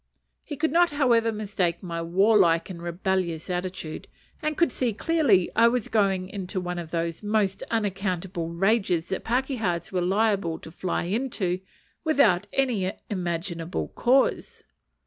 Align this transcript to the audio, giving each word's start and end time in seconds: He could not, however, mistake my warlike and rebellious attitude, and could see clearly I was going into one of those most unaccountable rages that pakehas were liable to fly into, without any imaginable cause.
He 0.43 0.55
could 0.57 0.71
not, 0.71 0.89
however, 0.89 1.31
mistake 1.31 1.83
my 1.83 2.01
warlike 2.01 2.71
and 2.71 2.81
rebellious 2.81 3.51
attitude, 3.51 4.07
and 4.41 4.57
could 4.57 4.71
see 4.71 4.93
clearly 4.93 5.51
I 5.55 5.67
was 5.67 5.89
going 5.89 6.27
into 6.27 6.59
one 6.59 6.79
of 6.79 6.89
those 6.89 7.21
most 7.21 7.61
unaccountable 7.69 8.49
rages 8.49 9.09
that 9.09 9.23
pakehas 9.23 9.91
were 9.91 10.01
liable 10.01 10.57
to 10.57 10.71
fly 10.71 11.03
into, 11.03 11.59
without 12.03 12.47
any 12.51 12.91
imaginable 13.11 13.89
cause. 13.89 14.63